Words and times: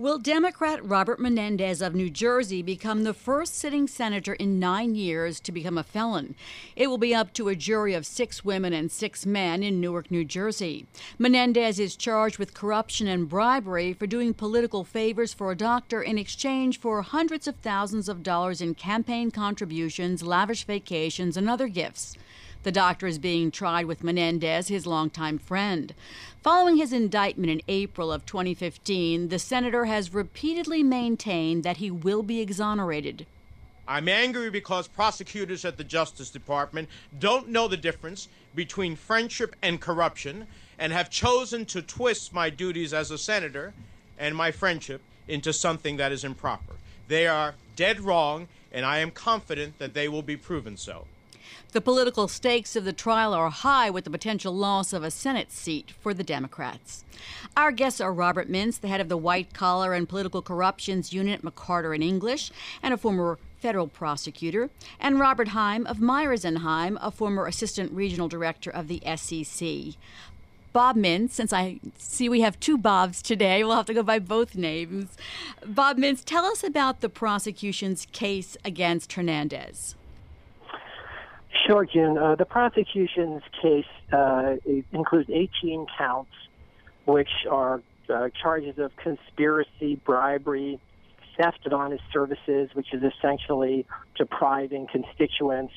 Will 0.00 0.16
Democrat 0.16 0.82
Robert 0.82 1.20
Menendez 1.20 1.82
of 1.82 1.94
New 1.94 2.08
Jersey 2.08 2.62
become 2.62 3.04
the 3.04 3.12
first 3.12 3.54
sitting 3.54 3.86
senator 3.86 4.32
in 4.32 4.58
nine 4.58 4.94
years 4.94 5.38
to 5.40 5.52
become 5.52 5.76
a 5.76 5.82
felon? 5.82 6.36
It 6.74 6.86
will 6.86 6.96
be 6.96 7.14
up 7.14 7.34
to 7.34 7.48
a 7.48 7.54
jury 7.54 7.92
of 7.92 8.06
six 8.06 8.42
women 8.42 8.72
and 8.72 8.90
six 8.90 9.26
men 9.26 9.62
in 9.62 9.78
Newark, 9.78 10.10
New 10.10 10.24
Jersey. 10.24 10.86
Menendez 11.18 11.78
is 11.78 11.96
charged 11.96 12.38
with 12.38 12.54
corruption 12.54 13.08
and 13.08 13.28
bribery 13.28 13.92
for 13.92 14.06
doing 14.06 14.32
political 14.32 14.84
favors 14.84 15.34
for 15.34 15.52
a 15.52 15.54
doctor 15.54 16.00
in 16.02 16.16
exchange 16.16 16.80
for 16.80 17.02
hundreds 17.02 17.46
of 17.46 17.56
thousands 17.56 18.08
of 18.08 18.22
dollars 18.22 18.62
in 18.62 18.74
campaign 18.74 19.30
contributions, 19.30 20.22
lavish 20.22 20.64
vacations, 20.64 21.36
and 21.36 21.50
other 21.50 21.68
gifts. 21.68 22.16
The 22.62 22.72
doctor 22.72 23.06
is 23.06 23.18
being 23.18 23.50
tried 23.50 23.86
with 23.86 24.04
Menendez, 24.04 24.68
his 24.68 24.86
longtime 24.86 25.38
friend. 25.38 25.94
Following 26.42 26.76
his 26.76 26.92
indictment 26.92 27.50
in 27.50 27.62
April 27.68 28.12
of 28.12 28.26
2015, 28.26 29.28
the 29.28 29.38
senator 29.38 29.86
has 29.86 30.12
repeatedly 30.12 30.82
maintained 30.82 31.64
that 31.64 31.78
he 31.78 31.90
will 31.90 32.22
be 32.22 32.40
exonerated. 32.40 33.24
I'm 33.88 34.08
angry 34.08 34.50
because 34.50 34.88
prosecutors 34.88 35.64
at 35.64 35.78
the 35.78 35.84
Justice 35.84 36.28
Department 36.28 36.90
don't 37.18 37.48
know 37.48 37.66
the 37.66 37.78
difference 37.78 38.28
between 38.54 38.94
friendship 38.94 39.56
and 39.62 39.80
corruption 39.80 40.46
and 40.78 40.92
have 40.92 41.08
chosen 41.08 41.64
to 41.66 41.80
twist 41.80 42.34
my 42.34 42.50
duties 42.50 42.92
as 42.92 43.10
a 43.10 43.18
senator 43.18 43.72
and 44.18 44.36
my 44.36 44.50
friendship 44.50 45.00
into 45.26 45.52
something 45.52 45.96
that 45.96 46.12
is 46.12 46.24
improper. 46.24 46.74
They 47.08 47.26
are 47.26 47.54
dead 47.74 48.00
wrong, 48.00 48.48
and 48.70 48.84
I 48.84 48.98
am 48.98 49.10
confident 49.10 49.78
that 49.78 49.94
they 49.94 50.08
will 50.08 50.22
be 50.22 50.36
proven 50.36 50.76
so. 50.76 51.06
The 51.72 51.80
political 51.80 52.28
stakes 52.28 52.74
of 52.76 52.84
the 52.84 52.92
trial 52.92 53.32
are 53.32 53.50
high 53.50 53.90
with 53.90 54.04
the 54.04 54.10
potential 54.10 54.54
loss 54.54 54.92
of 54.92 55.04
a 55.04 55.10
Senate 55.10 55.52
seat 55.52 55.92
for 56.00 56.12
the 56.12 56.24
Democrats. 56.24 57.04
Our 57.56 57.72
guests 57.72 58.00
are 58.00 58.12
Robert 58.12 58.50
Mintz, 58.50 58.80
the 58.80 58.88
head 58.88 59.00
of 59.00 59.08
the 59.08 59.16
White 59.16 59.54
Collar 59.54 59.94
and 59.94 60.08
Political 60.08 60.42
Corruptions 60.42 61.12
Unit 61.12 61.40
at 61.40 61.44
McCarter 61.44 61.94
and 61.94 62.02
English, 62.02 62.50
and 62.82 62.92
a 62.92 62.96
former 62.96 63.38
federal 63.60 63.86
prosecutor, 63.86 64.70
and 64.98 65.20
Robert 65.20 65.48
Heim 65.48 65.86
of 65.86 66.00
Myers 66.00 66.44
and 66.44 66.58
Heim, 66.58 66.98
a 67.00 67.10
former 67.10 67.46
assistant 67.46 67.92
regional 67.92 68.26
director 68.26 68.70
of 68.70 68.88
the 68.88 69.02
SEC. 69.16 69.96
Bob 70.72 70.96
Mintz, 70.96 71.32
since 71.32 71.52
I 71.52 71.80
see 71.98 72.28
we 72.28 72.42
have 72.42 72.60
two 72.60 72.78
Bobs 72.78 73.22
today, 73.22 73.64
we'll 73.64 73.76
have 73.76 73.86
to 73.86 73.94
go 73.94 74.02
by 74.02 74.18
both 74.18 74.54
names. 74.54 75.16
Bob 75.66 75.98
Mintz, 75.98 76.24
tell 76.24 76.44
us 76.44 76.62
about 76.62 77.00
the 77.00 77.08
prosecution's 77.08 78.06
case 78.12 78.56
against 78.64 79.12
Hernandez. 79.14 79.96
Sure, 81.66 81.84
June. 81.84 82.16
Uh, 82.16 82.36
the 82.36 82.44
prosecution's 82.44 83.42
case 83.60 83.84
uh, 84.12 84.56
includes 84.92 85.28
18 85.30 85.86
counts, 85.98 86.30
which 87.04 87.30
are 87.50 87.82
uh, 88.08 88.28
charges 88.40 88.78
of 88.78 88.92
conspiracy, 88.96 89.96
bribery, 90.04 90.80
theft 91.36 91.66
of 91.66 91.72
honest 91.72 92.02
services, 92.12 92.70
which 92.74 92.92
is 92.92 93.02
essentially 93.02 93.86
depriving 94.16 94.86
constituents 94.90 95.74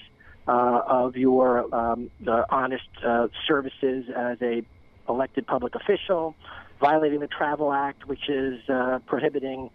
uh, 0.48 0.82
of 0.86 1.16
your 1.16 1.74
um, 1.74 2.12
honest 2.50 2.84
uh, 3.06 3.28
services 3.48 4.06
as 4.16 4.38
a 4.42 4.64
elected 5.10 5.46
public 5.46 5.76
official, 5.76 6.36
violating 6.80 7.20
the 7.20 7.28
Travel 7.28 7.72
Act, 7.72 8.08
which 8.08 8.30
is 8.30 8.60
uh, 8.70 9.00
prohibiting 9.06 9.70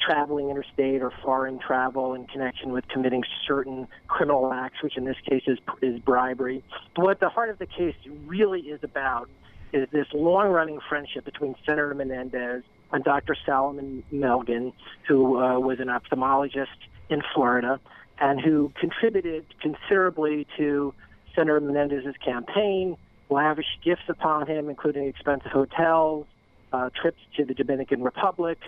traveling 0.00 0.50
interstate 0.50 1.02
or 1.02 1.12
foreign 1.22 1.58
travel 1.58 2.14
in 2.14 2.26
connection 2.26 2.72
with 2.72 2.86
committing 2.88 3.22
certain 3.46 3.88
criminal 4.08 4.52
acts, 4.52 4.82
which 4.82 4.96
in 4.96 5.04
this 5.04 5.16
case 5.28 5.42
is, 5.46 5.58
is 5.82 5.98
bribery. 6.00 6.62
What 6.96 7.20
the 7.20 7.28
heart 7.28 7.50
of 7.50 7.58
the 7.58 7.66
case 7.66 7.94
really 8.26 8.60
is 8.60 8.80
about 8.82 9.28
is 9.72 9.88
this 9.90 10.06
long 10.12 10.48
running 10.48 10.78
friendship 10.88 11.24
between 11.24 11.54
Senator 11.66 11.94
Menendez 11.94 12.62
and 12.92 13.02
Dr. 13.02 13.36
Salomon 13.44 14.04
Melgen, 14.12 14.72
who 15.08 15.40
uh, 15.40 15.58
was 15.58 15.80
an 15.80 15.88
ophthalmologist 15.88 16.66
in 17.10 17.22
Florida 17.34 17.80
and 18.20 18.40
who 18.40 18.72
contributed 18.78 19.44
considerably 19.60 20.46
to 20.56 20.94
Senator 21.34 21.60
Menendez's 21.60 22.14
campaign, 22.24 22.96
lavished 23.28 23.82
gifts 23.84 24.08
upon 24.08 24.46
him, 24.46 24.68
including 24.68 25.06
expensive 25.06 25.50
hotels, 25.50 26.26
uh, 26.72 26.90
trips 27.00 27.18
to 27.36 27.44
the 27.44 27.54
Dominican 27.54 28.02
Republic, 28.02 28.58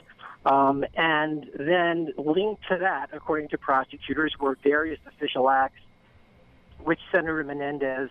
um, 0.47 0.84
and 0.97 1.47
then 1.59 2.12
linked 2.17 2.62
to 2.69 2.79
that, 2.79 3.09
according 3.12 3.49
to 3.49 3.59
prosecutors, 3.59 4.33
were 4.41 4.57
various 4.62 5.01
official 5.07 5.51
acts 5.51 5.81
which 6.84 7.01
Senator 7.11 7.43
Menendez 7.43 8.11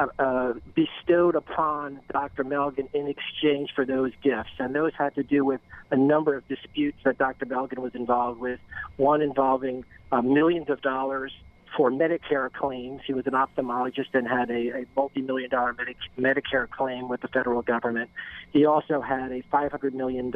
uh, 0.00 0.06
uh, 0.18 0.52
bestowed 0.74 1.36
upon 1.36 2.00
Dr. 2.12 2.44
Melgen 2.44 2.92
in 2.92 3.06
exchange 3.06 3.70
for 3.74 3.84
those 3.84 4.10
gifts. 4.22 4.50
And 4.58 4.74
those 4.74 4.92
had 4.98 5.14
to 5.14 5.22
do 5.22 5.44
with 5.44 5.60
a 5.92 5.96
number 5.96 6.34
of 6.34 6.46
disputes 6.48 6.98
that 7.04 7.18
Dr. 7.18 7.46
Melgen 7.46 7.78
was 7.78 7.94
involved 7.94 8.40
with, 8.40 8.58
one 8.96 9.22
involving 9.22 9.84
uh, 10.10 10.22
millions 10.22 10.70
of 10.70 10.80
dollars 10.82 11.32
for 11.76 11.90
Medicare 11.90 12.52
claims. 12.52 13.02
He 13.06 13.14
was 13.14 13.26
an 13.26 13.34
ophthalmologist 13.34 14.12
and 14.12 14.26
had 14.26 14.50
a, 14.50 14.80
a 14.80 14.84
multi-million 14.96 15.50
dollar 15.50 15.74
Medi- 15.74 15.96
Medicare 16.18 16.68
claim 16.68 17.08
with 17.08 17.20
the 17.20 17.28
federal 17.28 17.62
government. 17.62 18.10
He 18.52 18.64
also 18.64 19.00
had 19.00 19.30
a 19.30 19.42
$500 19.52 19.92
million 19.92 20.32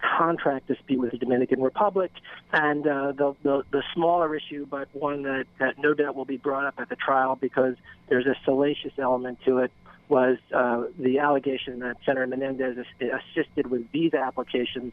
contract 0.00 0.68
dispute 0.68 1.00
with 1.00 1.10
the 1.12 1.18
Dominican 1.18 1.62
Republic, 1.62 2.10
and 2.52 2.86
uh, 2.86 3.12
the, 3.12 3.34
the, 3.42 3.62
the 3.70 3.82
smaller 3.94 4.34
issue, 4.34 4.66
but 4.66 4.88
one 4.92 5.22
that, 5.22 5.46
that 5.58 5.78
no 5.78 5.94
doubt 5.94 6.14
will 6.14 6.24
be 6.24 6.36
brought 6.36 6.66
up 6.66 6.74
at 6.78 6.88
the 6.88 6.96
trial 6.96 7.36
because 7.36 7.74
there's 8.08 8.26
a 8.26 8.34
salacious 8.44 8.92
element 8.98 9.38
to 9.44 9.58
it, 9.58 9.72
was 10.08 10.38
uh, 10.54 10.84
the 10.98 11.18
allegation 11.18 11.80
that 11.80 11.96
Senator 12.06 12.26
Menendez 12.26 12.78
assisted 13.00 13.66
with 13.66 13.90
visa 13.92 14.16
applications 14.16 14.92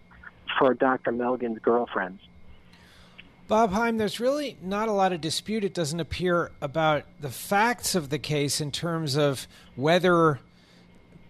for 0.59 0.73
Dr. 0.73 1.11
Melgen's 1.11 1.59
girlfriends. 1.59 2.21
Bob 3.47 3.71
Heim, 3.71 3.97
there's 3.97 4.19
really 4.19 4.57
not 4.61 4.89
a 4.89 4.91
lot 4.91 5.13
of 5.13 5.21
dispute, 5.21 5.63
it 5.63 5.73
doesn't 5.73 5.99
appear, 5.99 6.51
about 6.61 7.03
the 7.21 7.29
facts 7.29 7.93
of 7.93 8.09
the 8.09 8.17
case 8.17 8.59
in 8.59 8.71
terms 8.71 9.15
of 9.15 9.47
whether 9.75 10.39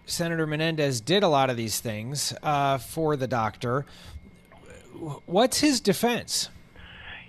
Senator 0.06 0.46
Menendez 0.46 1.02
did 1.02 1.24
a 1.24 1.28
lot 1.28 1.50
of 1.50 1.58
these 1.58 1.80
things 1.80 2.34
uh, 2.44 2.78
for 2.78 3.16
the 3.16 3.28
doctor. 3.28 3.86
What's 5.26 5.60
his 5.60 5.80
defense? 5.80 6.50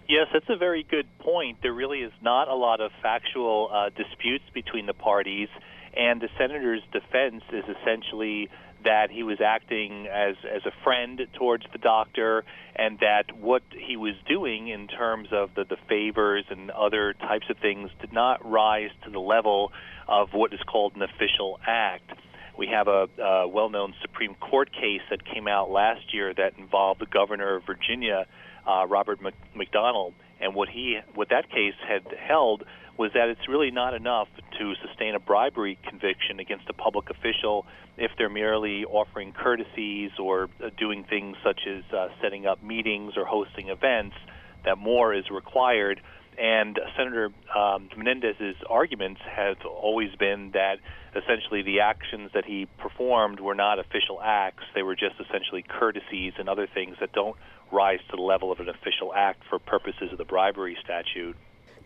Yes, 0.09 0.29
that's 0.33 0.49
a 0.49 0.57
very 0.57 0.85
good 0.85 1.07
point. 1.19 1.59
There 1.63 1.73
really 1.73 2.01
is 2.01 2.13
not 2.23 2.49
a 2.49 2.55
lot 2.55 2.81
of 2.81 2.93
factual 3.03 3.71
uh, 3.73 3.89
disputes 3.91 4.45
between 4.55 4.87
the 4.87 4.95
parties, 4.95 5.49
and 5.97 6.21
the 6.21 6.29
senator's 6.39 6.83
defense 6.93 7.43
is 7.53 7.65
essentially 7.65 8.49
that 8.85 9.11
he 9.11 9.25
was 9.25 9.41
acting 9.41 10.07
as 10.07 10.37
as 10.45 10.63
a 10.65 10.71
friend 10.85 11.27
towards 11.33 11.65
the 11.73 11.79
doctor, 11.79 12.45
and 12.77 13.01
that 13.01 13.37
what 13.37 13.63
he 13.73 13.97
was 13.97 14.15
doing 14.29 14.69
in 14.69 14.87
terms 14.87 15.29
of 15.33 15.51
the, 15.57 15.65
the 15.65 15.79
favors 15.89 16.45
and 16.51 16.71
other 16.71 17.15
types 17.15 17.47
of 17.51 17.57
things 17.59 17.91
did 18.01 18.13
not 18.13 18.49
rise 18.49 18.91
to 19.03 19.11
the 19.11 19.19
level 19.19 19.73
of 20.07 20.35
what 20.35 20.53
is 20.53 20.61
called 20.69 20.95
an 20.95 21.03
official 21.03 21.59
act. 21.67 22.13
We 22.59 22.69
have 22.69 22.89
a, 22.89 23.09
a 23.23 23.49
well-known 23.49 23.95
Supreme 24.01 24.35
Court 24.35 24.73
case 24.73 25.03
that 25.11 25.25
came 25.25 25.47
out 25.47 25.71
last 25.71 26.15
year 26.15 26.33
that 26.35 26.59
involved 26.59 27.01
the 27.01 27.07
governor 27.07 27.57
of 27.57 27.65
Virginia, 27.65 28.27
uh, 28.67 28.87
Robert 28.87 29.21
McDonnell, 29.55 30.13
and 30.41 30.55
what 30.55 30.69
he 30.69 30.99
what 31.15 31.29
that 31.31 31.51
case 31.51 31.75
had 31.87 32.03
held 32.19 32.65
was 32.99 33.13
that 33.13 33.29
it's 33.29 33.47
really 33.49 33.71
not 33.71 33.93
enough 33.95 34.29
to 34.59 34.75
sustain 34.87 35.15
a 35.15 35.19
bribery 35.21 35.79
conviction 35.87 36.41
against 36.41 36.69
a 36.69 36.73
public 36.73 37.11
official 37.11 37.67
if 37.99 38.11
they're 38.17 38.31
merely 38.31 38.85
offering 38.85 39.33
courtesies 39.33 40.11
or 40.19 40.49
uh, 40.65 40.71
doing 40.79 41.05
things 41.05 41.37
such 41.45 41.61
as 41.67 41.83
uh, 41.93 42.09
setting 42.23 42.47
up 42.47 42.63
meetings 42.63 43.13
or 43.17 43.27
hosting 43.27 43.69
events. 43.69 44.17
That 44.65 44.79
more 44.79 45.15
is 45.15 45.31
required 45.31 46.01
And 46.39 46.79
Senator 46.97 47.31
um, 47.55 47.89
Menendez's 47.97 48.57
arguments 48.69 49.21
have 49.25 49.57
always 49.65 50.15
been 50.17 50.51
that 50.53 50.79
essentially 51.17 51.63
the 51.63 51.81
actions 51.81 52.31
that 52.35 52.45
he 52.45 52.67
performed 52.79 53.41
were 53.41 53.55
not 53.55 53.79
official 53.79 54.21
acts; 54.23 54.65
they 54.75 54.83
were 54.83 54.97
just 54.97 55.17
essentially 55.21 55.63
courtesies 55.63 56.35
and 56.39 56.49
other 56.49 56.67
things 56.67 56.97
that 57.01 57.13
don't 57.13 57.37
rise 57.73 58.01
to 58.11 58.17
the 58.17 58.23
level 58.23 58.53
of 58.53 58.61
an 58.61 58.69
official 58.69 59.13
act 59.15 59.43
for 59.49 59.59
purposes 59.59 60.13
of 60.13 60.19
the 60.19 60.25
bribery 60.25 60.77
statute. 60.83 61.37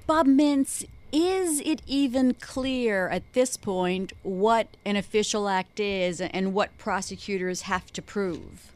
Bob 0.07 0.27
Mintz, 0.27 0.85
is 1.13 1.61
it 1.61 1.83
even 1.87 2.35
clear 2.35 3.09
at 3.09 3.33
this 3.33 3.57
point 3.57 4.13
what 4.23 4.69
an 4.85 4.97
official 4.97 5.49
act 5.49 5.81
is 5.81 6.21
and 6.21 6.55
what 6.55 6.77
prosecutors 6.79 7.63
have 7.63 7.93
to 7.93 8.03
prove? 8.03 8.73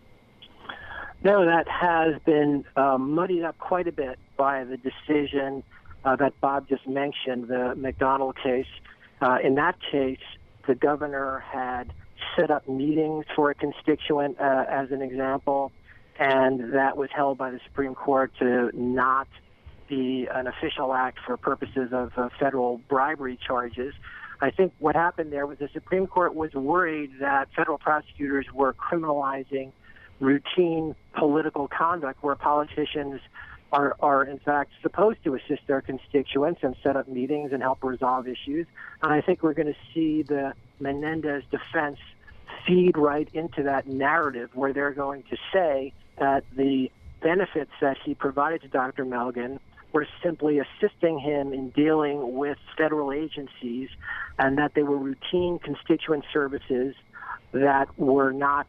No, 1.22 1.44
that 1.46 1.68
has 1.68 2.20
been 2.24 2.64
um, 2.76 3.14
muddied 3.14 3.44
up 3.44 3.58
quite 3.58 3.88
a 3.88 3.92
bit 3.92 4.18
by 4.36 4.64
the 4.64 4.76
decision 4.76 5.62
uh, 6.04 6.16
that 6.16 6.38
Bob 6.40 6.68
just 6.68 6.86
mentioned, 6.86 7.48
the 7.48 7.74
McDonnell 7.76 8.34
case. 8.42 8.66
Uh, 9.22 9.38
in 9.42 9.54
that 9.54 9.76
case, 9.90 10.18
the 10.66 10.74
governor 10.74 11.44
had 11.50 11.92
set 12.36 12.50
up 12.50 12.68
meetings 12.68 13.24
for 13.34 13.50
a 13.50 13.54
constituent, 13.54 14.38
uh, 14.40 14.64
as 14.68 14.90
an 14.90 15.02
example, 15.02 15.72
and 16.18 16.74
that 16.74 16.96
was 16.96 17.10
held 17.14 17.38
by 17.38 17.50
the 17.50 17.60
Supreme 17.64 17.94
Court 17.94 18.32
to 18.38 18.70
not 18.74 19.28
be 19.88 20.26
an 20.32 20.46
official 20.46 20.94
act 20.94 21.18
for 21.26 21.36
purposes 21.36 21.90
of 21.92 22.12
uh, 22.16 22.28
federal 22.38 22.78
bribery 22.88 23.38
charges. 23.46 23.94
I 24.40 24.50
think 24.50 24.72
what 24.78 24.96
happened 24.96 25.32
there 25.32 25.46
was 25.46 25.58
the 25.58 25.68
Supreme 25.72 26.06
Court 26.06 26.34
was 26.34 26.52
worried 26.54 27.12
that 27.20 27.48
federal 27.54 27.78
prosecutors 27.78 28.46
were 28.52 28.74
criminalizing 28.74 29.72
routine 30.20 30.94
political 31.16 31.68
conduct 31.68 32.22
where 32.22 32.34
politicians 32.34 33.20
are, 33.74 33.96
are 33.98 34.22
in 34.22 34.38
fact 34.38 34.70
supposed 34.82 35.18
to 35.24 35.34
assist 35.34 35.62
their 35.66 35.80
constituents 35.80 36.60
and 36.62 36.76
set 36.82 36.96
up 36.96 37.08
meetings 37.08 37.52
and 37.52 37.60
help 37.60 37.82
resolve 37.82 38.28
issues. 38.28 38.66
And 39.02 39.12
I 39.12 39.20
think 39.20 39.42
we're 39.42 39.52
going 39.52 39.66
to 39.74 39.92
see 39.92 40.22
the 40.22 40.54
Menendez 40.78 41.42
defense 41.50 41.98
feed 42.64 42.96
right 42.96 43.28
into 43.34 43.64
that 43.64 43.88
narrative 43.88 44.50
where 44.54 44.72
they're 44.72 44.92
going 44.92 45.24
to 45.28 45.36
say 45.52 45.92
that 46.18 46.44
the 46.56 46.88
benefits 47.20 47.72
that 47.80 47.96
he 48.04 48.14
provided 48.14 48.62
to 48.62 48.68
Dr. 48.68 49.04
Melgen 49.04 49.58
were 49.92 50.06
simply 50.22 50.60
assisting 50.60 51.18
him 51.18 51.52
in 51.52 51.70
dealing 51.70 52.36
with 52.36 52.58
federal 52.78 53.12
agencies 53.12 53.88
and 54.38 54.56
that 54.58 54.74
they 54.74 54.84
were 54.84 54.96
routine 54.96 55.58
constituent 55.58 56.24
services 56.32 56.94
that 57.50 57.88
were 57.98 58.32
not 58.32 58.68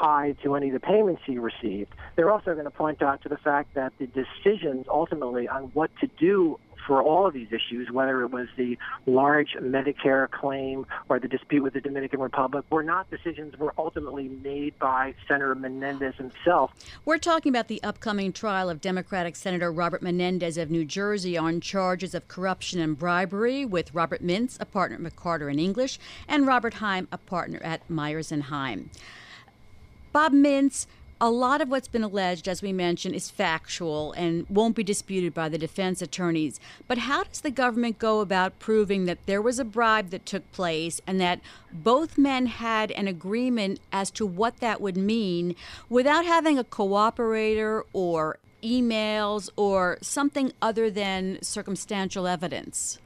tied 0.00 0.36
to 0.42 0.54
any 0.54 0.68
of 0.68 0.74
the 0.74 0.80
payments 0.80 1.22
he 1.24 1.38
received. 1.38 1.94
They're 2.16 2.30
also 2.30 2.52
going 2.52 2.64
to 2.64 2.70
point 2.70 3.02
out 3.02 3.22
to 3.22 3.28
the 3.28 3.36
fact 3.36 3.74
that 3.74 3.92
the 3.98 4.06
decisions 4.06 4.86
ultimately 4.88 5.48
on 5.48 5.64
what 5.74 5.90
to 6.00 6.06
do 6.18 6.58
for 6.86 7.02
all 7.02 7.26
of 7.26 7.34
these 7.34 7.48
issues, 7.48 7.90
whether 7.90 8.22
it 8.22 8.30
was 8.30 8.46
the 8.56 8.78
large 9.06 9.56
Medicare 9.60 10.30
claim 10.30 10.86
or 11.08 11.18
the 11.18 11.28
dispute 11.28 11.62
with 11.62 11.74
the 11.74 11.80
Dominican 11.80 12.20
Republic, 12.20 12.64
were 12.70 12.82
not 12.82 13.10
decisions 13.10 13.56
were 13.58 13.74
ultimately 13.76 14.28
made 14.28 14.78
by 14.78 15.14
Senator 15.26 15.54
Menendez 15.54 16.14
himself. 16.16 16.70
We're 17.04 17.18
talking 17.18 17.50
about 17.50 17.68
the 17.68 17.82
upcoming 17.82 18.32
trial 18.32 18.70
of 18.70 18.80
Democratic 18.80 19.36
Senator 19.36 19.72
Robert 19.72 20.02
Menendez 20.02 20.56
of 20.56 20.70
New 20.70 20.84
Jersey 20.84 21.36
on 21.36 21.60
charges 21.60 22.14
of 22.14 22.28
corruption 22.28 22.80
and 22.80 22.96
bribery 22.98 23.64
with 23.64 23.92
Robert 23.94 24.22
Mintz, 24.22 24.56
a 24.60 24.64
partner 24.64 24.96
at 24.96 25.02
McCarter 25.02 25.50
and 25.50 25.58
English, 25.58 25.98
and 26.28 26.46
Robert 26.46 26.74
Heim, 26.74 27.08
a 27.10 27.18
partner 27.18 27.60
at 27.62 27.88
Myers 27.90 28.30
and 28.30 28.44
Heim. 28.44 28.90
Bob 30.16 30.32
Mintz 30.32 30.86
a 31.20 31.28
lot 31.28 31.60
of 31.60 31.68
what's 31.68 31.88
been 31.88 32.02
alleged, 32.02 32.48
as 32.48 32.62
we 32.62 32.72
mentioned, 32.72 33.14
is 33.14 33.28
factual 33.28 34.12
and 34.12 34.48
won't 34.48 34.74
be 34.74 34.82
disputed 34.82 35.34
by 35.34 35.50
the 35.50 35.58
defense 35.58 36.00
attorneys. 36.00 36.58
But 36.88 36.96
how 36.96 37.24
does 37.24 37.42
the 37.42 37.50
government 37.50 37.98
go 37.98 38.20
about 38.20 38.58
proving 38.58 39.04
that 39.04 39.18
there 39.26 39.42
was 39.42 39.58
a 39.58 39.64
bribe 39.64 40.08
that 40.10 40.24
took 40.24 40.50
place 40.52 41.02
and 41.06 41.20
that 41.20 41.40
both 41.70 42.16
men 42.16 42.46
had 42.46 42.92
an 42.92 43.06
agreement 43.06 43.78
as 43.92 44.10
to 44.12 44.24
what 44.24 44.60
that 44.60 44.80
would 44.80 44.96
mean 44.96 45.54
without 45.90 46.24
having 46.24 46.58
a 46.58 46.64
cooperator 46.64 47.82
or 47.92 48.38
emails 48.62 49.50
or 49.54 49.98
something 50.00 50.50
other 50.62 50.88
than 50.88 51.42
circumstantial 51.42 52.26
evidence? 52.26 52.98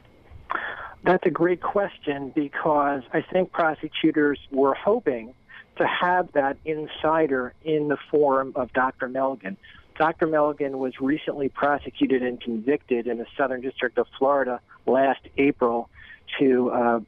That's 1.02 1.26
a 1.26 1.30
great 1.30 1.60
question 1.60 2.30
because 2.36 3.02
I 3.12 3.22
think 3.22 3.50
prosecutors 3.50 4.38
were 4.52 4.74
hoping 4.74 5.34
to 5.81 5.87
have 5.87 6.31
that 6.32 6.59
insider 6.65 7.55
in 7.65 7.88
the 7.88 7.97
form 8.11 8.53
of 8.55 8.73
Dr. 8.75 9.09
Melgen. 9.09 9.56
Dr. 9.99 10.27
Melgen 10.27 10.73
was 10.73 11.00
recently 11.00 11.49
prosecuted 11.49 12.23
and 12.23 12.41
convicted 12.41 13.06
in 13.06 13.19
the 13.19 13.27
Southern 13.37 13.62
District 13.62 13.97
of 13.97 14.06
Florida 14.19 14.61
last 14.87 15.21
April 15.38 15.88
to 16.38 16.71
uh, 16.71 17.00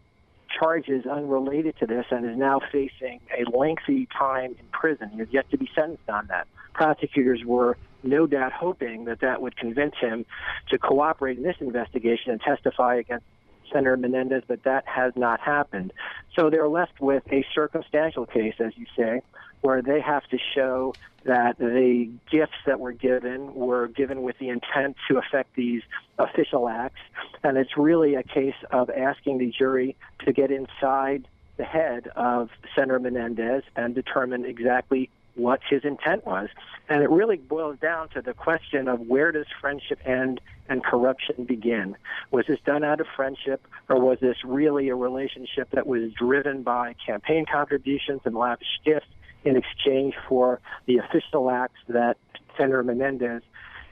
charges 0.59 1.05
unrelated 1.07 1.77
to 1.81 1.87
this 1.87 2.07
and 2.11 2.29
is 2.29 2.37
now 2.37 2.61
facing 2.73 3.21
a 3.37 3.45
lengthy 3.57 4.07
time 4.07 4.57
in 4.59 4.67
prison. 4.73 5.11
He 5.11 5.19
has 5.19 5.29
yet 5.31 5.51
to 5.51 5.59
be 5.59 5.71
sentenced 5.75 6.09
on 6.09 6.27
that. 6.29 6.47
Prosecutors 6.73 7.43
were 7.45 7.77
no 8.03 8.27
doubt 8.27 8.53
hoping 8.53 9.05
that 9.05 9.21
that 9.21 9.43
would 9.43 9.57
convince 9.57 9.95
him 10.01 10.25
to 10.71 10.79
cooperate 10.79 11.37
in 11.37 11.45
this 11.45 11.57
investigation 11.61 12.33
and 12.33 12.41
testify 12.41 12.97
against 12.97 13.27
Senator 13.73 13.97
Menendez, 13.97 14.43
but 14.47 14.63
that 14.65 14.87
has 14.87 15.13
not 15.17 15.41
happened. 15.41 15.93
So 16.37 16.51
they're 16.51 16.69
left 16.69 17.01
with 17.01 17.23
a 17.33 17.45
circumstantial 17.55 18.27
case, 18.27 18.55
as 18.59 18.77
you 18.77 18.87
say, 18.97 19.23
where 19.61 19.83
they 19.83 20.01
have 20.01 20.25
to 20.29 20.39
show 20.55 20.95
that 21.25 21.59
the 21.59 22.11
gifts 22.31 22.57
that 22.67 22.81
were 22.81 22.93
given 22.93 23.55
were 23.55 23.87
given 23.89 24.23
with 24.23 24.39
the 24.39 24.49
intent 24.49 24.97
to 25.09 25.19
affect 25.19 25.55
these 25.55 25.83
official 26.19 26.69
acts. 26.69 27.01
And 27.45 27.57
it's 27.57 27.77
really 27.77 28.15
a 28.15 28.23
case 28.23 28.57
of 28.71 28.91
asking 28.91 29.39
the 29.39 29.53
jury 29.57 29.97
to 30.25 30.33
get 30.33 30.51
inside 30.51 31.29
the 31.57 31.65
head 31.65 32.09
of 32.17 32.51
Senator 32.75 32.99
Menendez 32.99 33.63
and 33.77 33.95
determine 33.95 34.45
exactly 34.45 35.11
what 35.35 35.61
his 35.69 35.85
intent 35.85 36.27
was. 36.27 36.49
And 36.89 37.03
it 37.03 37.11
really 37.11 37.37
boils 37.37 37.79
down 37.81 38.09
to 38.11 38.23
the 38.23 38.35
question 38.35 38.89
of 38.89 39.01
where 39.01 39.33
does 39.33 39.47
friendship 39.61 40.01
end 40.05 40.41
and 40.69 40.85
corruption 40.85 41.45
begin? 41.45 41.97
Was 42.31 42.47
this 42.47 42.59
done 42.65 42.85
out 42.85 43.01
of 43.01 43.07
friendship, 43.17 43.67
or 43.89 44.01
was 44.01 44.19
this 44.21 44.37
really 44.45 44.89
a 44.89 44.95
relationship 44.95 45.71
that 45.73 45.87
was 45.87 46.13
driven 46.13 46.63
by 46.63 46.95
campaign 47.05 47.47
contributions 47.51 48.21
and 48.25 48.35
lavish 48.35 48.81
gifts 48.85 49.07
in 49.45 49.57
exchange 49.57 50.15
for 50.29 50.61
the 50.87 50.99
official 50.99 51.51
acts 51.51 51.81
that 51.89 52.17
Senator 52.57 52.83
Menendez 52.83 53.43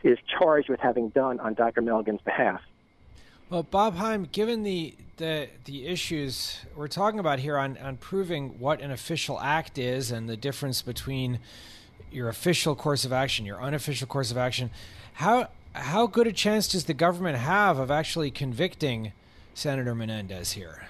is 0.03 0.19
charged 0.39 0.69
with 0.69 0.81
having 0.81 1.09
done 1.11 1.41
on 1.41 1.55
Dr. 1.55 1.83
Melgen's 1.83 2.23
behalf? 2.23 2.61
Well, 3.51 3.65
Bob 3.65 3.97
Heim, 3.97 4.29
given 4.31 4.63
the, 4.63 4.95
the 5.17 5.49
the 5.65 5.89
issues 5.89 6.61
we're 6.77 6.87
talking 6.87 7.19
about 7.19 7.41
here 7.41 7.59
on, 7.59 7.77
on 7.79 7.97
proving 7.97 8.61
what 8.61 8.81
an 8.81 8.93
official 8.93 9.41
act 9.41 9.77
is 9.77 10.13
and 10.13 10.29
the 10.29 10.37
difference 10.37 10.83
between 10.83 11.41
your 12.13 12.29
official 12.29 12.77
course 12.77 13.05
of 13.05 13.13
action, 13.13 13.45
your 13.45 13.61
unofficial 13.61 14.07
course 14.07 14.31
of 14.31 14.37
action, 14.37 14.71
how 15.15 15.49
how 15.73 16.07
good 16.07 16.29
a 16.29 16.33
chance 16.33 16.69
does 16.69 16.85
the 16.85 16.95
government 16.95 17.39
have 17.39 17.81
of 17.81 17.91
actually 17.91 18.31
convicting 18.31 19.11
Senator 19.53 19.97
Menendez 19.97 20.53
here? 20.53 20.87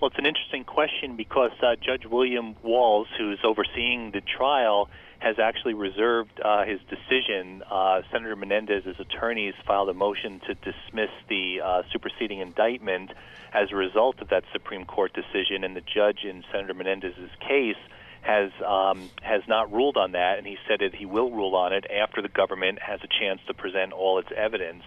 Well, 0.00 0.08
it's 0.08 0.18
an 0.18 0.24
interesting 0.24 0.64
question 0.64 1.16
because 1.16 1.50
uh, 1.62 1.76
Judge 1.76 2.06
William 2.06 2.56
Walls, 2.62 3.06
who's 3.18 3.40
overseeing 3.44 4.12
the 4.12 4.22
trial, 4.22 4.88
has 5.18 5.38
actually 5.38 5.74
reserved 5.74 6.40
uh, 6.42 6.64
his 6.64 6.80
decision. 6.88 7.62
Uh, 7.70 8.00
Senator 8.10 8.34
Menendez's 8.34 8.98
attorneys 8.98 9.52
filed 9.66 9.90
a 9.90 9.94
motion 9.94 10.40
to 10.46 10.54
dismiss 10.54 11.10
the 11.28 11.60
uh, 11.62 11.82
superseding 11.92 12.40
indictment 12.40 13.10
as 13.52 13.72
a 13.72 13.76
result 13.76 14.20
of 14.22 14.30
that 14.30 14.44
Supreme 14.54 14.86
Court 14.86 15.12
decision, 15.12 15.64
and 15.64 15.76
the 15.76 15.82
judge 15.82 16.24
in 16.24 16.44
Senator 16.50 16.72
Menendez's 16.72 17.30
case 17.46 17.76
has 18.22 18.50
um, 18.66 19.10
has 19.20 19.42
not 19.48 19.70
ruled 19.70 19.98
on 19.98 20.12
that, 20.12 20.38
and 20.38 20.46
he 20.46 20.56
said 20.66 20.80
that 20.80 20.94
he 20.94 21.04
will 21.04 21.30
rule 21.30 21.54
on 21.54 21.74
it 21.74 21.84
after 21.90 22.22
the 22.22 22.28
government 22.28 22.78
has 22.80 23.00
a 23.02 23.08
chance 23.20 23.42
to 23.48 23.52
present 23.52 23.92
all 23.92 24.18
its 24.18 24.30
evidence. 24.34 24.82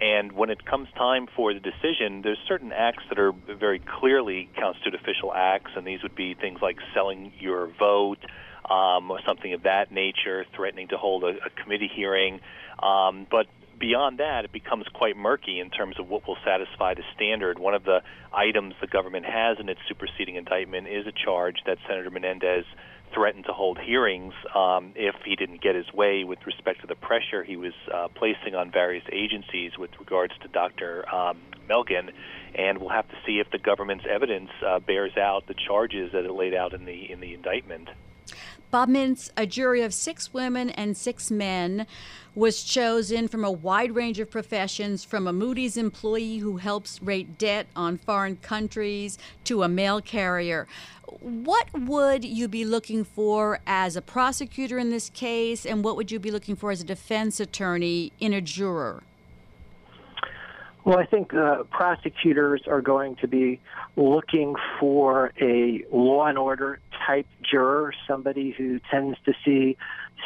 And 0.00 0.32
when 0.32 0.50
it 0.50 0.64
comes 0.64 0.88
time 0.96 1.26
for 1.34 1.54
the 1.54 1.60
decision, 1.60 2.22
there's 2.22 2.38
certain 2.46 2.72
acts 2.72 3.04
that 3.08 3.18
are 3.18 3.32
very 3.32 3.80
clearly 3.80 4.48
constitute 4.58 4.94
official 4.94 5.32
acts, 5.34 5.72
and 5.76 5.86
these 5.86 6.02
would 6.02 6.14
be 6.14 6.34
things 6.34 6.60
like 6.62 6.78
selling 6.94 7.32
your 7.38 7.66
vote, 7.78 8.18
um, 8.68 9.10
or 9.10 9.20
something 9.26 9.52
of 9.52 9.64
that 9.64 9.90
nature, 9.90 10.46
threatening 10.54 10.88
to 10.88 10.96
hold 10.96 11.24
a, 11.24 11.34
a 11.44 11.50
committee 11.62 11.90
hearing. 11.92 12.40
Um, 12.82 13.26
but 13.30 13.46
beyond 13.78 14.18
that, 14.18 14.44
it 14.44 14.52
becomes 14.52 14.86
quite 14.92 15.16
murky 15.16 15.58
in 15.58 15.70
terms 15.70 15.98
of 15.98 16.08
what 16.08 16.26
will 16.28 16.36
satisfy 16.44 16.94
the 16.94 17.02
standard. 17.16 17.58
One 17.58 17.74
of 17.74 17.84
the 17.84 18.02
items 18.32 18.74
the 18.80 18.86
government 18.86 19.26
has 19.26 19.58
in 19.58 19.68
its 19.68 19.80
superseding 19.88 20.36
indictment 20.36 20.86
is 20.86 21.06
a 21.06 21.12
charge 21.12 21.56
that 21.66 21.78
Senator 21.88 22.10
Menendez 22.10 22.64
threatened 23.14 23.44
to 23.46 23.52
hold 23.52 23.78
hearings 23.78 24.34
um, 24.54 24.92
if 24.94 25.14
he 25.24 25.36
didn't 25.36 25.60
get 25.60 25.74
his 25.74 25.92
way 25.92 26.24
with 26.24 26.38
respect 26.46 26.80
to 26.82 26.86
the 26.86 26.94
pressure 26.94 27.42
he 27.42 27.56
was 27.56 27.72
uh, 27.92 28.08
placing 28.14 28.54
on 28.54 28.70
various 28.70 29.04
agencies 29.12 29.72
with 29.78 29.90
regards 29.98 30.32
to 30.42 30.48
Dr. 30.48 31.04
Um. 31.12 31.38
And 32.52 32.78
we'll 32.78 32.88
have 32.88 33.08
to 33.08 33.14
see 33.24 33.38
if 33.38 33.48
the 33.52 33.58
government's 33.58 34.04
evidence 34.10 34.50
uh, 34.66 34.80
bears 34.80 35.16
out 35.16 35.46
the 35.46 35.54
charges 35.54 36.10
that 36.12 36.24
it 36.24 36.32
laid 36.32 36.52
out 36.52 36.74
in 36.74 36.84
the 36.84 37.08
in 37.10 37.20
the 37.20 37.32
indictment. 37.32 37.88
Bob 38.70 38.88
Mintz, 38.88 39.30
a 39.36 39.46
jury 39.46 39.82
of 39.82 39.92
six 39.92 40.32
women 40.32 40.70
and 40.70 40.96
six 40.96 41.28
men 41.28 41.88
was 42.36 42.62
chosen 42.62 43.26
from 43.26 43.44
a 43.44 43.50
wide 43.50 43.96
range 43.96 44.20
of 44.20 44.30
professions, 44.30 45.02
from 45.02 45.26
a 45.26 45.32
Moody's 45.32 45.76
employee 45.76 46.38
who 46.38 46.58
helps 46.58 47.02
rate 47.02 47.36
debt 47.36 47.66
on 47.74 47.98
foreign 47.98 48.36
countries 48.36 49.18
to 49.42 49.64
a 49.64 49.68
mail 49.68 50.00
carrier. 50.00 50.68
What 51.18 51.66
would 51.74 52.24
you 52.24 52.46
be 52.46 52.64
looking 52.64 53.02
for 53.02 53.58
as 53.66 53.96
a 53.96 54.02
prosecutor 54.02 54.78
in 54.78 54.90
this 54.90 55.10
case, 55.10 55.66
and 55.66 55.82
what 55.82 55.96
would 55.96 56.12
you 56.12 56.20
be 56.20 56.30
looking 56.30 56.54
for 56.54 56.70
as 56.70 56.80
a 56.80 56.84
defense 56.84 57.40
attorney 57.40 58.12
in 58.20 58.32
a 58.32 58.40
juror? 58.40 59.02
Well, 60.84 60.98
I 60.98 61.06
think 61.06 61.34
uh, 61.34 61.64
prosecutors 61.70 62.62
are 62.68 62.80
going 62.80 63.16
to 63.16 63.26
be 63.26 63.60
looking 63.96 64.54
for 64.78 65.32
a 65.40 65.84
law 65.92 66.26
and 66.26 66.38
order 66.38 66.78
type 67.10 67.26
juror, 67.42 67.92
somebody 68.06 68.50
who 68.50 68.80
tends 68.90 69.18
to 69.24 69.32
see 69.44 69.76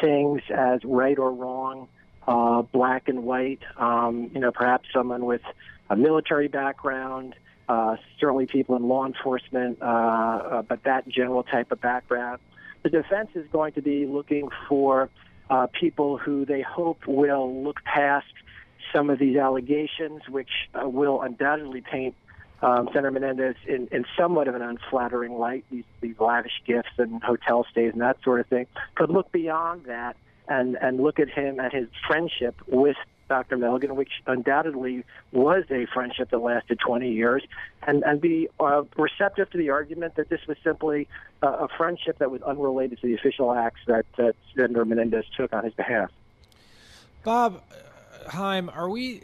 things 0.01 0.41
as 0.49 0.81
right 0.83 1.17
or 1.17 1.31
wrong, 1.31 1.87
uh, 2.27 2.61
black 2.61 3.07
and 3.07 3.23
white. 3.23 3.61
Um, 3.77 4.29
you 4.33 4.39
know, 4.39 4.51
perhaps 4.51 4.87
someone 4.93 5.25
with 5.25 5.41
a 5.89 5.95
military 5.95 6.47
background, 6.47 7.35
uh, 7.67 7.95
certainly 8.19 8.45
people 8.45 8.75
in 8.75 8.87
law 8.87 9.05
enforcement, 9.05 9.79
uh, 9.81 9.85
uh, 9.85 10.61
but 10.61 10.83
that 10.83 11.07
general 11.07 11.43
type 11.43 11.71
of 11.71 11.81
background. 11.81 12.39
The 12.83 12.89
defense 12.89 13.29
is 13.33 13.47
going 13.51 13.73
to 13.73 13.81
be 13.81 14.05
looking 14.05 14.49
for 14.69 15.09
uh, 15.49 15.67
people 15.67 16.17
who 16.17 16.45
they 16.45 16.61
hope 16.61 17.07
will 17.07 17.63
look 17.63 17.83
past 17.83 18.27
some 18.93 19.09
of 19.09 19.17
these 19.17 19.37
allegations, 19.37 20.21
which 20.29 20.51
uh, 20.75 20.87
will 20.87 21.21
undoubtedly 21.21 21.81
paint 21.81 22.15
um, 22.61 22.87
Senator 22.87 23.11
Menendez 23.11 23.55
in, 23.67 23.87
in 23.91 24.05
somewhat 24.17 24.47
of 24.47 24.55
an 24.55 24.61
unflattering 24.61 25.37
light, 25.37 25.65
these, 25.69 25.83
these 26.01 26.19
lavish 26.19 26.61
gifts 26.65 26.89
and 26.97 27.21
hotel 27.23 27.65
stays 27.69 27.93
and 27.93 28.01
that 28.01 28.17
sort 28.23 28.39
of 28.39 28.47
thing, 28.47 28.67
could 28.95 29.09
look 29.09 29.31
beyond 29.31 29.85
that 29.85 30.15
and, 30.47 30.77
and 30.81 30.99
look 30.99 31.19
at 31.19 31.29
him 31.29 31.59
and 31.59 31.71
his 31.71 31.87
friendship 32.07 32.55
with 32.67 32.97
Dr. 33.27 33.57
Melgen, 33.57 33.95
which 33.95 34.11
undoubtedly 34.27 35.03
was 35.31 35.63
a 35.71 35.87
friendship 35.93 36.29
that 36.29 36.37
lasted 36.37 36.79
20 36.79 37.11
years, 37.11 37.43
and, 37.87 38.03
and 38.03 38.21
be 38.21 38.47
uh, 38.59 38.83
receptive 38.97 39.49
to 39.49 39.57
the 39.57 39.71
argument 39.71 40.15
that 40.15 40.29
this 40.29 40.41
was 40.47 40.57
simply 40.63 41.07
uh, 41.41 41.47
a 41.47 41.67
friendship 41.75 42.19
that 42.19 42.29
was 42.29 42.41
unrelated 42.43 42.99
to 43.01 43.07
the 43.07 43.15
official 43.15 43.51
acts 43.51 43.81
that, 43.87 44.05
that 44.17 44.35
Senator 44.55 44.85
Menendez 44.85 45.25
took 45.35 45.53
on 45.53 45.63
his 45.63 45.73
behalf. 45.73 46.11
Bob, 47.23 47.63
Heim, 48.27 48.69
are 48.69 48.89
we 48.89 49.23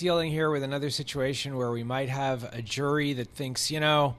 dealing 0.00 0.30
here 0.30 0.50
with 0.50 0.62
another 0.62 0.88
situation 0.88 1.58
where 1.58 1.70
we 1.70 1.84
might 1.84 2.08
have 2.08 2.44
a 2.54 2.62
jury 2.62 3.12
that 3.12 3.28
thinks, 3.28 3.70
you 3.70 3.78
know, 3.78 4.16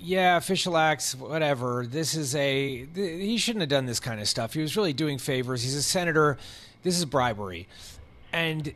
yeah, 0.00 0.36
official 0.36 0.76
acts, 0.76 1.14
whatever. 1.14 1.86
This 1.86 2.16
is 2.16 2.34
a 2.34 2.84
he 2.92 3.38
shouldn't 3.38 3.60
have 3.62 3.68
done 3.68 3.86
this 3.86 4.00
kind 4.00 4.20
of 4.20 4.26
stuff. 4.26 4.52
He 4.52 4.60
was 4.60 4.76
really 4.76 4.92
doing 4.92 5.18
favors. 5.18 5.62
He's 5.62 5.76
a 5.76 5.82
senator. 5.82 6.38
This 6.82 6.98
is 6.98 7.04
bribery, 7.04 7.68
and 8.32 8.74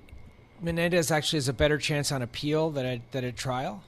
Menendez 0.63 1.11
actually 1.11 1.39
has 1.39 1.49
a 1.49 1.53
better 1.53 1.79
chance 1.79 2.13
on 2.13 2.23
appeal 2.23 2.71
than 2.71 2.87
a, 2.87 3.03
than 3.11 3.25
a 3.25 3.33
trial. 3.33 3.83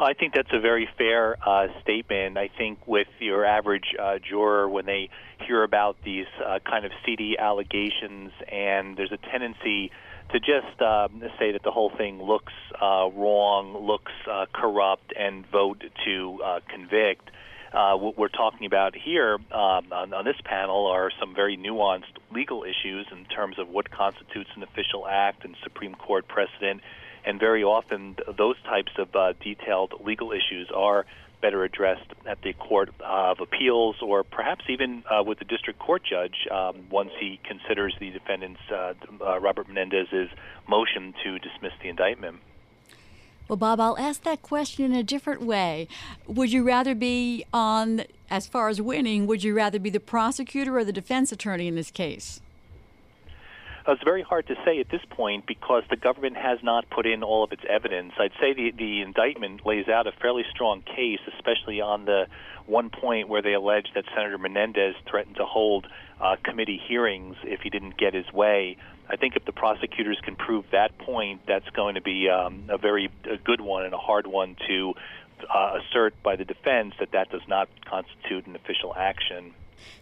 I 0.00 0.14
think 0.14 0.32
that's 0.32 0.52
a 0.54 0.60
very 0.60 0.88
fair 0.96 1.36
uh, 1.46 1.66
statement. 1.82 2.38
I 2.38 2.48
think 2.48 2.78
with 2.86 3.08
your 3.18 3.44
average 3.44 3.94
uh, 4.00 4.18
juror, 4.18 4.70
when 4.70 4.86
they 4.86 5.10
hear 5.46 5.62
about 5.62 5.98
these 6.02 6.26
uh, 6.42 6.60
kind 6.60 6.86
of 6.86 6.92
seedy 7.04 7.36
allegations, 7.38 8.32
and 8.50 8.96
there's 8.96 9.12
a 9.12 9.18
tendency 9.30 9.90
to 10.32 10.40
just 10.40 10.80
um, 10.80 11.22
say 11.38 11.52
that 11.52 11.62
the 11.62 11.70
whole 11.70 11.90
thing 11.90 12.22
looks 12.22 12.52
uh, 12.80 13.08
wrong, 13.14 13.86
looks 13.86 14.12
uh, 14.30 14.46
corrupt, 14.52 15.12
and 15.18 15.46
vote 15.50 15.82
to 16.04 16.40
uh, 16.44 16.60
convict. 16.68 17.30
Uh, 17.72 17.96
what 17.96 18.18
we're 18.18 18.28
talking 18.28 18.66
about 18.66 18.96
here 18.96 19.34
um, 19.52 19.86
on, 19.92 20.12
on 20.12 20.24
this 20.24 20.40
panel 20.44 20.86
are 20.86 21.10
some 21.20 21.34
very 21.34 21.56
nuanced 21.56 22.18
legal 22.32 22.64
issues 22.64 23.06
in 23.12 23.24
terms 23.26 23.58
of 23.58 23.68
what 23.68 23.90
constitutes 23.90 24.50
an 24.56 24.62
official 24.62 25.06
act 25.06 25.44
and 25.44 25.56
Supreme 25.62 25.94
Court 25.94 26.26
precedent. 26.26 26.80
And 27.24 27.38
very 27.38 27.62
often, 27.62 28.16
those 28.36 28.56
types 28.64 28.92
of 28.98 29.14
uh, 29.14 29.34
detailed 29.40 29.94
legal 30.04 30.32
issues 30.32 30.68
are 30.74 31.06
better 31.40 31.64
addressed 31.64 32.06
at 32.26 32.42
the 32.42 32.52
Court 32.52 32.90
of 33.00 33.40
Appeals 33.40 33.96
or 34.02 34.24
perhaps 34.24 34.64
even 34.68 35.02
uh, 35.10 35.22
with 35.22 35.38
the 35.38 35.44
district 35.44 35.78
court 35.78 36.02
judge 36.04 36.46
um, 36.50 36.86
once 36.90 37.10
he 37.18 37.40
considers 37.44 37.94
the 37.98 38.10
defendant's, 38.10 38.60
uh, 38.70 38.94
uh, 39.20 39.40
Robert 39.40 39.68
Menendez's, 39.68 40.28
motion 40.68 41.14
to 41.24 41.38
dismiss 41.38 41.72
the 41.82 41.88
indictment. 41.88 42.36
Well, 43.48 43.56
Bob, 43.56 43.80
I'll 43.80 43.98
ask 43.98 44.22
that 44.22 44.42
question 44.42 44.84
in 44.84 44.94
a 44.94 45.02
different 45.02 45.42
way. 45.42 45.88
Would 46.28 46.52
you 46.52 46.62
rather 46.62 46.94
be 46.94 47.44
on, 47.52 48.04
as 48.30 48.46
far 48.46 48.68
as 48.68 48.80
winning, 48.80 49.26
would 49.26 49.42
you 49.42 49.54
rather 49.54 49.80
be 49.80 49.90
the 49.90 49.98
prosecutor 49.98 50.78
or 50.78 50.84
the 50.84 50.92
defense 50.92 51.32
attorney 51.32 51.66
in 51.66 51.74
this 51.74 51.90
case? 51.90 52.40
It's 53.92 54.04
very 54.04 54.22
hard 54.22 54.46
to 54.48 54.54
say 54.64 54.78
at 54.80 54.90
this 54.90 55.00
point 55.10 55.46
because 55.46 55.82
the 55.90 55.96
government 55.96 56.36
has 56.36 56.58
not 56.62 56.88
put 56.90 57.06
in 57.06 57.22
all 57.22 57.42
of 57.44 57.52
its 57.52 57.62
evidence. 57.68 58.12
I'd 58.18 58.32
say 58.40 58.52
the, 58.52 58.72
the 58.76 59.00
indictment 59.00 59.64
lays 59.64 59.88
out 59.88 60.06
a 60.06 60.12
fairly 60.12 60.44
strong 60.50 60.82
case, 60.82 61.20
especially 61.36 61.80
on 61.80 62.04
the 62.04 62.26
one 62.66 62.90
point 62.90 63.28
where 63.28 63.42
they 63.42 63.54
allege 63.54 63.86
that 63.94 64.04
Senator 64.14 64.38
Menendez 64.38 64.94
threatened 65.08 65.36
to 65.36 65.44
hold 65.44 65.86
uh, 66.20 66.36
committee 66.44 66.80
hearings 66.86 67.36
if 67.42 67.60
he 67.60 67.70
didn't 67.70 67.96
get 67.96 68.14
his 68.14 68.30
way. 68.32 68.76
I 69.08 69.16
think 69.16 69.34
if 69.34 69.44
the 69.44 69.52
prosecutors 69.52 70.18
can 70.22 70.36
prove 70.36 70.66
that 70.72 70.96
point, 70.98 71.40
that's 71.46 71.68
going 71.70 71.96
to 71.96 72.02
be 72.02 72.28
um, 72.28 72.64
a 72.68 72.78
very 72.78 73.10
a 73.24 73.38
good 73.38 73.60
one 73.60 73.84
and 73.84 73.94
a 73.94 73.98
hard 73.98 74.26
one 74.26 74.56
to 74.68 74.94
uh, 75.52 75.78
assert 75.80 76.14
by 76.22 76.36
the 76.36 76.44
defense 76.44 76.94
that 77.00 77.12
that 77.12 77.30
does 77.30 77.46
not 77.48 77.68
constitute 77.86 78.46
an 78.46 78.54
official 78.54 78.94
action. 78.94 79.52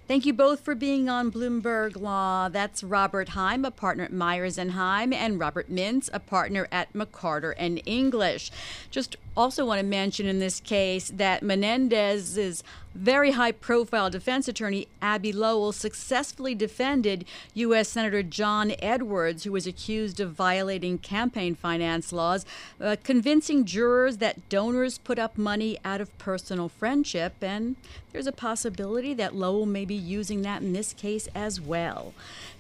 Thank 0.09 0.25
you 0.25 0.33
both 0.33 0.61
for 0.61 0.75
being 0.75 1.11
on 1.11 1.31
Bloomberg 1.31 2.01
Law. 2.01 2.49
That's 2.49 2.83
Robert 2.83 3.29
Heim, 3.29 3.67
a 3.67 3.71
partner 3.71 4.05
at 4.05 4.13
Myers 4.13 4.57
and 4.57 4.71
Heim, 4.71 5.13
and 5.13 5.39
Robert 5.39 5.71
Mintz, 5.71 6.09
a 6.15 6.19
partner 6.19 6.67
at 6.73 6.91
McCarter 6.95 7.53
and 7.59 7.83
English. 7.85 8.51
Just 8.91 9.17
also 9.37 9.67
want 9.67 9.81
to 9.81 9.87
mention 9.87 10.27
in 10.27 10.39
this 10.39 10.61
case 10.61 11.13
that 11.15 11.43
Menendez's 11.43 12.65
very 12.95 13.33
high 13.33 13.53
profile 13.53 14.11
defense 14.11 14.49
attorney, 14.49 14.89
Abbe 15.01 15.33
Lowell, 15.33 15.71
successfully 15.71 16.55
defended 16.55 17.25
U.S. 17.55 17.89
Senator 17.89 18.25
John 18.25 18.73
Edwards, 18.81 19.45
who 19.45 19.53
was 19.53 19.67
accused 19.67 20.19
of 20.19 20.33
violating 20.33 20.99
campaign 20.99 21.55
finance 21.55 22.13
laws, 22.13 22.45
uh, 22.81 22.97
convincing 23.05 23.65
jurors 23.65 24.17
that 24.17 24.49
donors 24.49 24.99
put 24.99 25.19
up 25.19 25.39
money 25.39 25.79
out 25.85 26.01
of 26.01 26.17
personal 26.19 26.69
friendship. 26.69 27.35
And 27.41 27.77
there's 28.13 28.27
a 28.27 28.33
possibility 28.33 29.15
that 29.15 29.37
Lowell 29.37 29.67
may 29.67 29.85
be 29.85 29.95
using 29.99 30.43
that 30.43 30.63
in 30.63 30.73
this 30.73 30.93
case 30.93 31.29
as 31.35 31.61
well. 31.61 32.15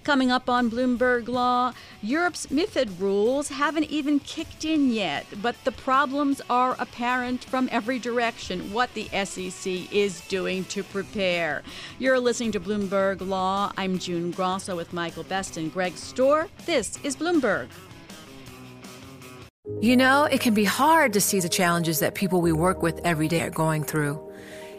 Coming 0.05 0.31
up 0.31 0.49
on 0.49 0.71
Bloomberg 0.71 1.29
Law, 1.29 1.73
Europe's 2.03 2.47
MIFID 2.47 2.99
rules 2.99 3.49
haven't 3.49 3.85
even 3.85 4.21
kicked 4.21 4.65
in 4.65 4.91
yet, 4.91 5.27
but 5.43 5.57
the 5.65 5.73
problems 5.73 6.41
are 6.49 6.77
apparent 6.79 7.45
from 7.45 7.69
every 7.71 7.99
direction 7.99 8.73
what 8.73 8.93
the 8.95 9.09
SEC 9.25 9.93
is 9.93 10.21
doing 10.29 10.65
to 10.65 10.83
prepare. 10.83 11.63
You're 11.99 12.21
listening 12.21 12.53
to 12.53 12.61
Bloomberg 12.61 13.21
Law. 13.21 13.73
I'm 13.77 13.99
June 13.99 14.31
Grosso 14.31 14.77
with 14.77 14.93
Michael 14.93 15.25
Best 15.25 15.57
and 15.57 15.73
Greg 15.73 15.95
Stohr. 15.95 16.49
This 16.65 16.99
is 17.05 17.17
Bloomberg. 17.17 17.69
You 19.81 19.97
know, 19.97 20.25
it 20.25 20.41
can 20.41 20.55
be 20.55 20.65
hard 20.65 21.13
to 21.13 21.21
see 21.21 21.41
the 21.41 21.49
challenges 21.49 22.01
that 22.01 22.15
people 22.15 22.41
we 22.41 22.53
work 22.53 22.83
with 22.83 23.01
every 23.05 23.29
day 23.29 23.43
are 23.43 23.51
going 23.51 23.85
through. 23.85 24.28